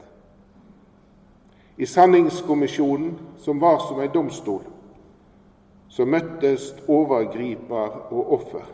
I 1.77 1.87
Sanningskommisjonen, 1.87 3.19
som 3.39 3.61
var 3.61 3.79
som 3.79 4.01
en 4.01 4.13
domstol, 4.13 4.63
så 5.89 6.05
møttes 6.05 6.75
overgriper 6.89 8.13
og 8.13 8.33
offer. 8.33 8.69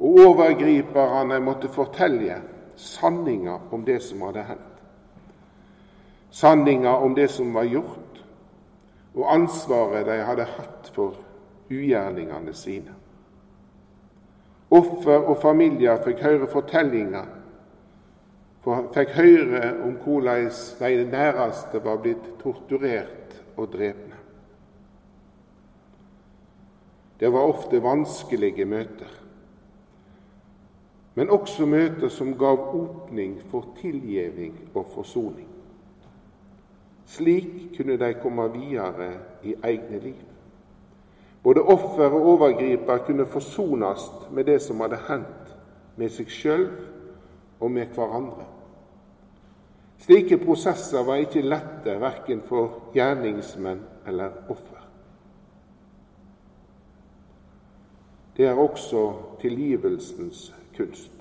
Og 0.00 0.20
overgriperne 0.26 1.40
måtte 1.40 1.72
fortelle 1.72 2.36
sanninga 2.76 3.58
om 3.72 3.84
det 3.84 4.02
som 4.02 4.28
hadde 4.28 4.44
hendt. 4.48 4.72
Sanninga 6.30 6.96
om 7.00 7.14
det 7.14 7.30
som 7.30 7.54
var 7.54 7.64
gjort, 7.64 8.03
og 9.14 9.34
ansvaret 9.34 10.06
de 10.06 10.18
hadde 10.26 10.46
hatt 10.56 10.90
for 10.94 11.16
ugjerningene 11.70 12.54
sine. 12.54 12.94
Offer 14.74 15.28
og 15.28 15.38
familier 15.42 16.00
fikk 16.02 16.22
høre 16.24 16.48
fortellinger, 16.50 17.28
fikk 18.64 19.14
høre 19.14 19.62
om 19.84 19.94
hvordan 20.02 20.50
de 20.80 21.04
næreste 21.12 21.82
var 21.84 22.00
blitt 22.02 22.26
torturert 22.42 23.38
og 23.56 23.70
drepne. 23.72 24.18
Det 27.20 27.30
var 27.32 27.46
ofte 27.46 27.82
vanskelige 27.82 28.66
møter, 28.66 29.10
men 31.14 31.30
også 31.30 31.66
møter 31.66 32.10
som 32.10 32.34
gav 32.38 32.74
åpning 32.74 33.36
for 33.50 33.68
tilgivning 33.78 34.56
og 34.74 34.88
forsoning. 34.96 35.53
Slik 37.06 37.76
kunne 37.76 37.98
de 38.00 38.14
komme 38.22 38.48
videre 38.52 39.10
i 39.42 39.54
egne 39.62 39.98
liv. 39.98 40.22
Både 41.42 41.62
offer 41.62 42.08
og 42.08 42.26
overgriper 42.26 43.04
kunne 43.06 43.26
forsones 43.26 44.08
med 44.32 44.44
det 44.44 44.62
som 44.62 44.80
hadde 44.80 45.00
hendt, 45.08 45.56
med 45.96 46.10
seg 46.10 46.30
sjøl 46.32 46.68
og 47.60 47.70
med 47.70 47.92
hverandre. 47.94 48.46
Slike 50.04 50.38
prosesser 50.40 51.04
var 51.06 51.20
ikke 51.22 51.44
lette 51.44 51.94
verken 52.00 52.42
for 52.44 52.90
gjerningsmenn 52.96 53.84
eller 54.08 54.32
offer. 54.52 54.80
Det 58.36 58.46
er 58.46 58.58
også 58.58 59.04
tilgivelsens 59.40 60.48
kunst. 60.76 61.13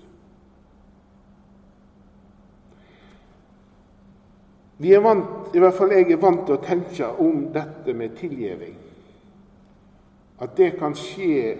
Vi 4.83 4.91
er 4.91 4.99
vant, 4.99 5.53
i 5.55 5.61
hvert 5.63 5.77
fall 5.77 5.93
jeg 5.95 6.09
er 6.11 6.19
vant 6.19 6.41
til 6.43 6.57
å 6.57 6.63
tenke 6.63 7.07
om 7.23 7.45
dette 7.55 7.93
med 7.95 8.17
tilgivning. 8.19 8.73
At 10.43 10.57
det 10.57 10.73
kan 10.75 10.91
skje 10.97 11.53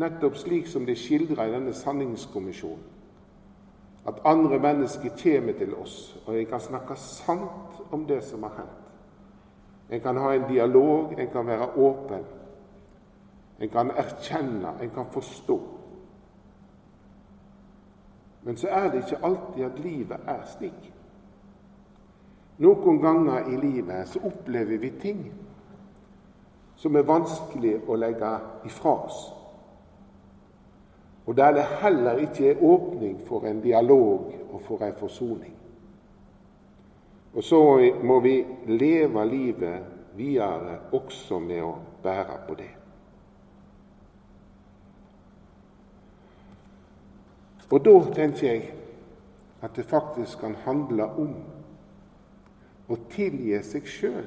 nettopp 0.00 0.38
slik 0.40 0.70
som 0.70 0.86
det 0.88 0.94
er 0.96 1.02
skildra 1.02 1.44
i 1.44 1.52
denne 1.52 1.74
sanningskommisjonen. 1.76 2.86
At 4.08 4.22
andre 4.26 4.56
mennesker 4.58 5.12
kommer 5.20 5.52
til 5.58 5.74
oss, 5.78 6.16
og 6.24 6.34
jeg 6.34 6.48
kan 6.48 6.64
snakke 6.64 6.96
sant 6.96 7.92
om 7.92 8.06
det 8.08 8.22
som 8.24 8.42
har 8.48 8.56
hendt. 8.56 8.80
En 9.92 10.00
kan 10.00 10.16
ha 10.16 10.32
en 10.32 10.48
dialog, 10.48 11.12
en 11.18 11.30
kan 11.30 11.46
være 11.46 11.68
åpen. 11.76 12.24
En 13.60 13.68
kan 13.68 13.92
erkjenne, 13.92 14.72
en 14.80 14.90
kan 14.90 15.12
forstå. 15.12 15.60
Men 18.42 18.56
så 18.56 18.72
er 18.72 18.90
det 18.90 19.04
ikke 19.04 19.22
alltid 19.22 19.64
at 19.64 19.78
livet 19.84 20.26
er 20.26 20.42
slik. 20.56 20.92
Noen 22.58 23.00
ganger 23.00 23.48
i 23.48 23.56
livet 23.56 24.08
så 24.08 24.20
opplever 24.28 24.78
vi 24.78 24.90
ting 25.00 25.22
som 26.76 26.96
er 26.96 27.06
vanskelig 27.06 27.78
å 27.86 27.96
legge 27.96 28.32
ifra 28.66 28.92
oss. 29.06 29.22
Og 31.26 31.36
der 31.38 31.54
det 31.54 31.64
heller 31.80 32.18
ikke 32.18 32.50
er 32.50 32.62
åpning 32.66 33.20
for 33.26 33.46
en 33.46 33.62
dialog 33.62 34.32
og 34.50 34.60
for 34.66 34.82
en 34.82 34.96
forsoning. 34.98 35.54
Og 37.34 37.44
så 37.44 37.60
må 38.02 38.20
vi 38.20 38.44
leve 38.66 39.24
livet 39.26 39.84
videre 40.16 40.78
også 40.92 41.38
med 41.38 41.62
å 41.64 41.76
bære 42.02 42.38
på 42.48 42.56
det. 42.58 42.70
Og 47.72 47.80
da 47.80 47.94
tenker 48.12 48.46
jeg 48.46 48.64
at 49.62 49.76
det 49.76 49.86
faktisk 49.88 50.42
kan 50.42 50.58
handle 50.66 51.06
om 51.16 51.32
å 52.88 52.98
tilgi 53.12 53.58
seg 53.66 53.86
sjøl 53.88 54.26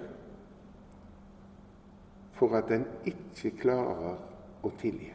for 2.35 2.55
at 2.57 2.71
en 2.75 2.85
ikke 3.07 3.53
klarer 3.61 4.17
å 4.65 4.71
tilgi. 4.79 5.11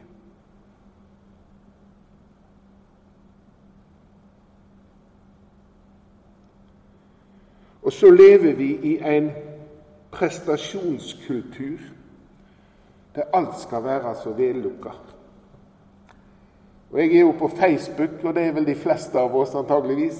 Og 7.81 7.93
så 7.93 8.09
lever 8.13 8.53
vi 8.53 8.69
i 8.93 8.97
en 9.03 9.31
prestasjonskultur 10.11 11.81
der 13.15 13.33
alt 13.33 13.57
skal 13.59 13.83
være 13.83 14.13
så 14.23 14.31
vellukka. 14.37 14.93
Og 16.91 16.99
Jeg 16.99 17.15
er 17.15 17.19
jo 17.19 17.31
på 17.39 17.47
Facebook, 17.47 18.23
og 18.23 18.35
det 18.35 18.43
er 18.43 18.51
vel 18.51 18.67
de 18.67 18.75
fleste 18.75 19.19
av 19.19 19.35
oss 19.35 19.55
antageligvis. 19.55 20.19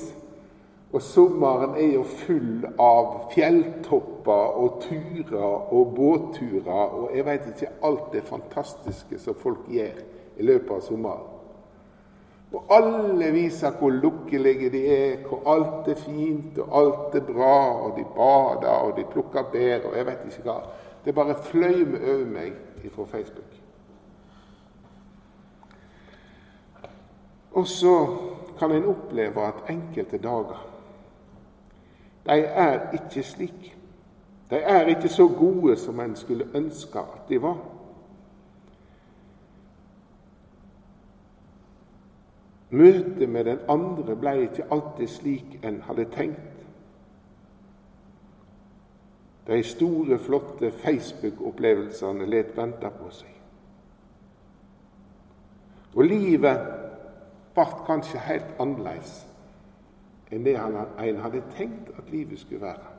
Og 0.91 1.01
sommeren 1.01 1.77
er 1.79 1.93
jo 1.93 2.03
full 2.03 2.65
av 2.79 3.29
fjelltopper 3.31 4.55
og 4.59 4.81
turer 4.83 5.71
og 5.71 5.93
båtturer 5.95 6.97
og 6.97 7.13
jeg 7.15 7.23
veit 7.25 7.45
ikke 7.47 7.69
alt 7.87 8.09
det 8.11 8.25
fantastiske 8.27 9.19
som 9.23 9.37
folk 9.39 9.69
gjør 9.71 10.01
i 10.35 10.47
løpet 10.49 10.73
av 10.75 10.81
sommeren. 10.83 11.29
Og 12.51 12.73
alle 12.75 13.29
viser 13.31 13.77
hvor 13.79 13.93
lukkelige 13.95 14.67
de 14.73 14.81
er, 14.91 15.13
hvor 15.23 15.45
alt 15.47 15.87
er 15.87 15.95
fint 15.95 16.57
og 16.59 16.75
alt 16.75 17.15
er 17.15 17.23
bra, 17.23 17.59
og 17.85 17.95
de 17.95 18.03
bader 18.15 18.73
og 18.89 18.97
de 18.97 19.05
plukker 19.13 19.47
bær 19.53 19.87
og 19.87 19.95
jeg 19.95 20.09
vet 20.09 20.25
ikke 20.27 20.43
hva. 20.49 20.57
Det 21.05 21.15
bare 21.15 21.37
fløymer 21.45 22.03
over 22.03 22.27
meg 22.33 22.89
fra 22.91 23.05
Facebook. 23.13 23.55
Og 27.55 27.67
så 27.67 27.95
kan 28.59 28.75
en 28.75 28.91
oppleve 28.91 29.47
at 29.47 29.71
enkelte 29.71 30.19
dager 30.19 30.67
de 32.25 32.41
er 32.45 32.91
ikke 32.93 33.23
slik. 33.23 33.77
De 34.49 34.55
er 34.55 34.85
ikke 34.85 35.09
så 35.09 35.27
gode 35.27 35.77
som 35.77 35.99
en 35.99 36.15
skulle 36.15 36.47
ønske 36.53 36.99
at 36.99 37.29
de 37.29 37.41
var. 37.41 37.57
Møtet 42.69 43.29
med 43.29 43.43
den 43.45 43.59
andre 43.69 44.15
ble 44.15 44.41
ikke 44.41 44.67
alltid 44.71 45.07
slik 45.07 45.59
en 45.63 45.81
hadde 45.81 46.05
tenkt. 46.05 46.65
De 49.47 49.63
store, 49.63 50.19
flotte 50.19 50.71
Facebook-opplevelsene 50.71 52.25
let 52.25 52.57
vente 52.57 52.89
på 52.99 53.09
seg. 53.11 53.33
Og 55.95 56.03
livet 56.03 56.61
ble 57.55 57.65
kanskje 57.85 58.19
helt 58.29 58.55
annerledes 58.59 59.30
enn 60.31 60.45
det 60.45 60.55
en 60.55 61.21
hadde 61.21 61.43
tenkt 61.57 61.91
at 61.97 62.11
livet 62.11 62.39
skulle 62.39 62.61
være. 62.61 62.91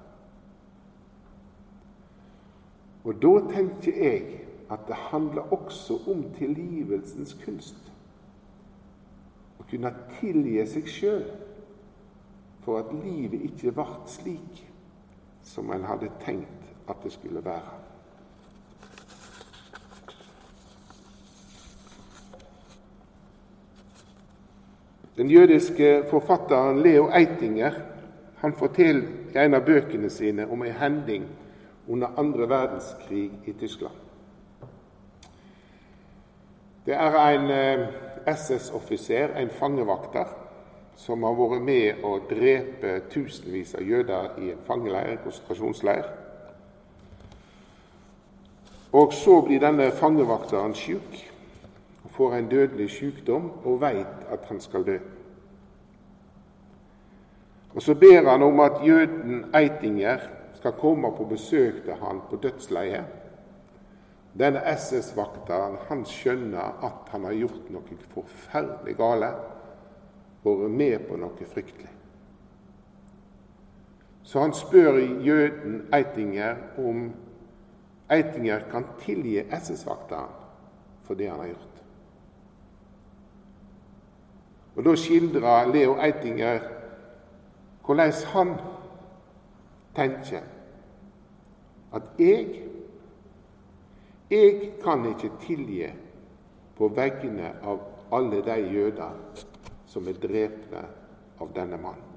Og 3.05 3.14
da 3.23 3.33
tenker 3.51 4.05
jeg 4.05 4.40
at 4.71 4.85
det 4.88 4.97
handler 4.97 5.53
også 5.53 5.99
om 6.11 6.25
tilgivelsens 6.37 7.35
kunst 7.45 7.88
Å 9.59 9.64
kunne 9.71 9.90
tilgi 10.21 10.62
seg 10.68 10.88
sjøl 10.90 11.25
for 12.62 12.79
at 12.79 12.92
livet 12.95 13.42
ikke 13.49 13.73
ble 13.75 13.87
slik 14.11 14.62
som 15.42 15.71
en 15.75 15.87
hadde 15.87 16.11
tenkt 16.23 16.68
at 16.90 17.03
det 17.03 17.12
skulle 17.14 17.42
være. 17.45 17.82
Den 25.16 25.31
jødiske 25.31 26.05
forfatteren 26.11 26.83
Leo 26.83 27.11
Eitinger 27.11 27.72
han 28.37 28.53
forteller 28.53 29.09
i 29.35 29.38
en 29.38 29.55
av 29.55 29.66
bøkene 29.66 30.11
sine 30.11 30.46
om 30.51 30.62
en 30.62 30.72
hending 30.72 31.27
under 31.88 32.18
andre 32.18 32.48
verdenskrig 32.48 33.31
i 33.44 33.53
Tyskland. 33.53 33.94
Det 36.87 36.94
er 36.94 37.18
en 37.18 37.51
eh, 37.51 37.87
SS-offiser, 38.27 39.37
en 39.37 39.51
fangevakter, 39.51 40.27
som 40.96 41.22
har 41.22 41.37
vært 41.38 41.62
med 41.62 42.03
å 42.05 42.16
drepe 42.31 42.96
tusenvis 43.11 43.77
av 43.79 43.87
jøder 43.87 44.40
i 44.42 44.51
en 44.53 44.64
fangeleir, 44.66 45.20
konsentrasjonsleir. 45.22 46.09
Og 48.92 49.14
så 49.14 49.38
blir 49.46 49.62
denne 49.62 49.90
fangevakteren 49.96 50.75
og 50.75 51.22
får 52.12 52.35
en 52.37 52.48
dødelig 52.48 52.90
sykdom 52.90 53.51
og 53.64 53.81
veit 53.81 54.29
at 54.31 54.44
han 54.48 54.61
skal 54.61 54.87
dø. 54.87 54.98
Og 57.75 57.83
Så 57.83 57.94
ber 57.94 58.31
han 58.31 58.42
om 58.42 58.61
at 58.61 58.83
jøden 58.87 59.44
Eitinger 59.55 60.18
skal 60.55 60.72
komme 60.72 61.16
på 61.16 61.25
besøk 61.25 61.85
til 61.85 61.94
han 61.94 62.20
på 62.31 62.37
dødsleiet 62.37 63.22
denne 64.38 64.62
SS-vakteren 64.64 65.77
han 65.88 66.05
skjønner 66.09 66.85
at 66.87 67.11
han 67.12 67.27
har 67.29 67.37
gjort 67.37 67.68
noe 67.72 67.98
forferdelig 68.14 68.94
gale, 68.96 69.29
vært 70.42 70.72
med 70.72 71.05
på 71.09 71.18
noe 71.20 71.48
fryktelig. 71.48 71.90
Så 74.22 74.40
han 74.40 74.55
spør 74.57 74.96
jøden 75.27 75.83
Eitinger 75.92 76.57
om 76.81 77.11
Eitinger 78.12 78.64
kan 78.70 78.87
tilgi 79.03 79.42
SS-vakteren 79.42 80.33
for 81.05 81.18
det 81.18 81.29
han 81.29 81.42
har 81.42 81.53
gjort. 81.53 81.71
Og 84.76 84.85
Da 84.85 84.94
skildrer 84.96 85.72
Leo 85.72 85.96
Eitinger 86.00 86.61
hvordan 87.85 88.12
han 88.32 88.54
tenker 89.94 90.44
at 91.92 92.02
jeg 92.18 92.62
jeg 94.30 94.72
kan 94.85 95.04
ikke 95.08 95.30
tilgi 95.46 95.90
på 96.76 96.88
vegne 96.88 97.50
av 97.62 97.82
alle 98.12 98.40
de 98.44 98.54
jøder 98.72 99.18
som 99.87 100.08
er 100.08 100.16
drepne 100.22 100.85
av 101.40 101.50
denne 101.52 101.76
mannen. 101.76 102.08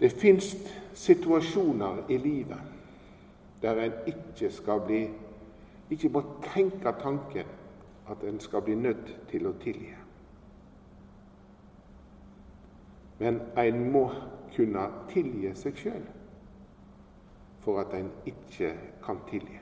Det 0.00 0.12
fins 0.16 0.54
situasjoner 0.94 2.06
i 2.08 2.16
livet 2.16 3.60
der 3.62 3.80
en 3.82 3.96
ikke 4.06 4.48
skal 4.54 4.80
bli 4.86 5.02
ikke 5.90 6.08
må 6.08 6.22
tenke 6.54 6.92
tanken 7.00 7.46
at 8.08 8.24
en 8.24 8.40
skal 8.40 8.62
bli 8.62 8.74
nødt 8.74 9.14
til 9.30 9.46
å 9.46 9.54
tilgi. 9.60 9.94
Men 13.18 13.40
en 13.58 13.80
må 13.92 14.04
kunne 14.54 14.84
tilgi 15.10 15.50
seg 15.58 15.80
sjøl 15.80 16.04
for 17.64 17.80
at 17.82 17.94
en 17.98 18.10
ikke 18.26 18.72
kan 19.04 19.20
tilgi. 19.28 19.58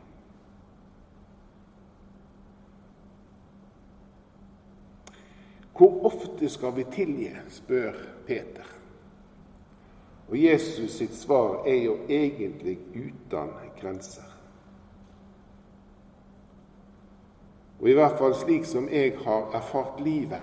Hvor 5.76 6.06
ofte 6.08 6.48
skal 6.48 6.76
vi 6.76 6.84
tilgi, 6.92 7.32
spør 7.52 7.98
Peter. 8.26 8.68
Og 10.28 10.38
Jesus 10.40 10.96
sitt 10.96 11.14
svar 11.14 11.66
er 11.68 11.82
jo 11.84 11.98
egentlig 12.08 12.78
uten 12.94 13.52
grenser. 13.80 14.35
Og 17.80 17.88
i 17.88 17.92
hvert 17.96 18.18
fall 18.18 18.34
slik 18.34 18.64
som 18.64 18.88
jeg 18.88 19.16
har 19.24 19.50
erfart 19.54 20.00
livet, 20.00 20.42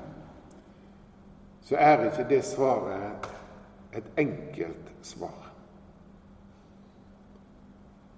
så 1.63 1.75
er 1.79 2.05
ikke 2.05 2.29
det 2.29 2.43
svaret 2.45 3.29
et 3.93 4.11
enkelt 4.17 4.93
svar. 5.01 5.51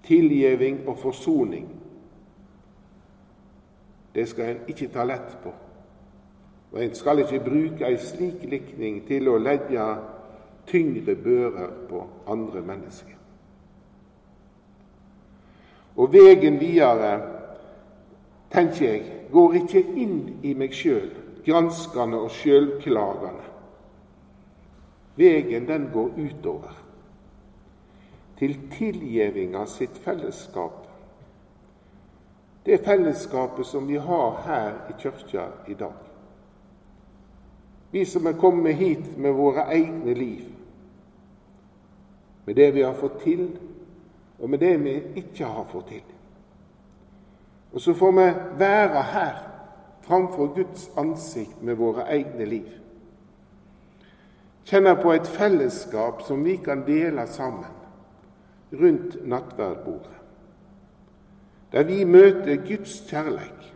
Tilgjeving 0.02 0.88
og 0.88 0.98
forsoning, 0.98 1.68
det 4.14 4.28
skal 4.28 4.50
en 4.50 4.60
ikke 4.68 4.88
ta 4.88 5.04
lett 5.04 5.36
på. 5.42 5.52
Og 6.72 6.84
en 6.84 6.94
skal 6.94 7.18
ikke 7.22 7.40
bruke 7.44 7.86
ei 7.86 7.96
slik 8.00 8.44
likning 8.48 9.02
til 9.08 9.28
å 9.28 9.38
legge 9.38 9.84
tyngre 10.66 11.14
bører 11.16 11.72
på 11.88 12.02
andre 12.28 12.62
mennesker. 12.62 13.14
Og 15.96 16.12
veien 16.12 16.58
videre, 16.60 17.35
tenker 18.50 18.86
jeg, 18.86 19.04
går 19.32 19.54
ikke 19.62 19.82
inn 19.98 20.18
i 20.46 20.54
meg 20.58 20.74
sjøl, 20.74 21.10
granskende 21.46 22.20
og 22.26 22.32
sjølklagende. 22.34 23.44
Vegen, 25.16 25.68
den 25.68 25.88
går 25.92 26.10
utover, 26.20 26.74
til 28.36 28.58
tilgjevinga 28.72 29.64
sitt 29.66 29.96
fellesskap. 30.04 30.82
Det 32.66 32.82
fellesskapet 32.84 33.66
som 33.66 33.86
vi 33.88 33.96
har 33.96 34.42
her 34.44 34.74
i 34.90 34.96
kirka 35.00 35.46
i 35.68 35.74
dag. 35.74 36.02
Vi 37.90 38.04
som 38.04 38.26
er 38.26 38.36
kommet 38.36 38.74
hit 38.76 39.16
med 39.16 39.32
våre 39.32 39.68
egne 39.72 40.14
liv, 40.14 40.50
med 42.44 42.54
det 42.54 42.74
vi 42.74 42.82
har 42.82 42.94
fått 42.94 43.22
til, 43.22 43.48
og 44.38 44.50
med 44.50 44.60
det 44.60 44.74
vi 44.82 44.98
ikke 45.22 45.48
har 45.48 45.64
fått 45.70 45.88
til. 45.94 46.15
Og 47.76 47.80
så 47.80 47.94
får 47.94 48.12
vi 48.12 48.26
være 48.58 49.02
her 49.02 49.34
framfor 50.00 50.54
Guds 50.54 50.90
ansikt 50.96 51.62
med 51.62 51.74
våre 51.76 52.06
egne 52.08 52.44
liv. 52.44 52.70
Kjenne 54.64 54.94
på 54.96 55.12
et 55.12 55.28
fellesskap 55.28 56.22
som 56.24 56.40
vi 56.44 56.56
kan 56.56 56.86
dele 56.86 57.26
sammen 57.28 57.68
rundt 58.72 59.18
nattverdbordet. 59.28 60.16
Der 61.72 61.84
vi 61.84 62.04
møter 62.04 62.64
Guds 62.64 62.96
kjærleik 63.10 63.68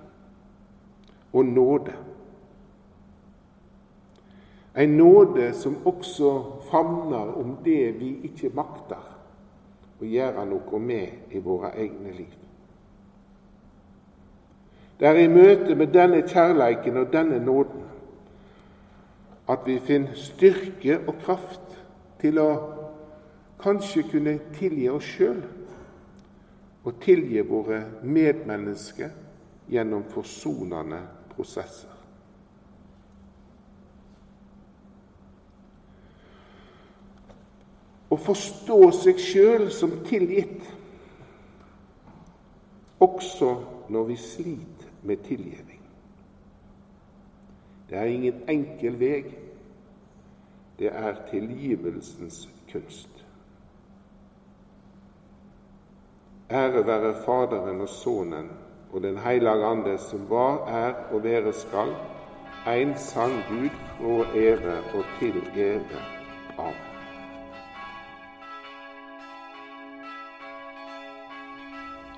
og 1.33 1.45
nåde. 1.45 1.93
En 4.77 4.97
nåde 4.97 5.53
som 5.53 5.77
også 5.85 6.39
famner 6.71 7.37
om 7.37 7.59
det 7.65 8.01
vi 8.01 8.15
ikke 8.33 8.55
makter 8.55 9.11
å 10.01 10.09
gjøre 10.09 10.49
noe 10.49 10.81
med 10.81 11.35
i 11.37 11.45
våre 11.45 11.77
egne 11.77 12.17
liv. 12.17 12.40
Det 15.01 15.09
er 15.09 15.15
i 15.15 15.29
møte 15.33 15.75
med 15.75 15.95
denne 15.95 16.21
kjærleiken 16.29 16.97
og 17.01 17.13
denne 17.13 17.39
nåden 17.45 17.87
at 19.49 19.63
vi 19.67 19.79
finner 19.83 20.15
styrke 20.15 20.99
og 21.09 21.15
kraft 21.25 21.79
til 22.21 22.39
å 22.39 22.51
kanskje 23.63 24.05
kunne 24.11 24.35
tilgi 24.59 24.91
oss 24.93 25.09
sjøl 25.17 25.41
og 26.85 27.01
tilgi 27.01 27.41
våre 27.49 27.81
medmennesker 28.03 29.17
gjennom 29.73 30.05
forsonende 30.13 31.01
prosesser. 31.33 31.97
å 38.11 38.19
forstå 38.19 38.79
seg 38.97 39.21
sjøl 39.23 39.69
som 39.71 39.93
tilgitt, 40.07 40.65
også 43.01 43.53
når 43.95 44.09
vi 44.11 44.17
sliter 44.19 44.80
med 45.03 45.17
tilgivning. 45.17 45.81
Det 47.91 47.99
er 47.99 48.05
ingen 48.05 48.43
enkel 48.49 49.01
vei. 49.01 49.25
Det 50.79 50.91
er 50.93 51.17
tilgivelsens 51.31 52.49
kunst. 52.73 53.25
Ære 56.51 56.87
være 56.87 57.15
Faderen 57.25 57.81
og 57.81 57.89
Sønnen 57.89 58.51
og 58.93 59.03
Den 59.03 59.19
hellige 59.19 59.65
Ande, 59.65 59.99
som 59.99 60.31
var, 60.31 60.67
er 60.69 60.95
og 61.13 61.23
være 61.25 61.53
skal, 61.53 61.95
en 62.67 62.95
sann 62.99 63.43
Gud 63.49 63.71
fra 63.71 64.39
evig 64.39 64.79
og 64.95 65.05
til 65.19 65.43
evig. 65.57 66.05
Amen. 66.59 66.90